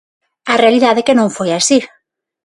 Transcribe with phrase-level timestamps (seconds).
[0.53, 1.77] A realidade é que non foi así.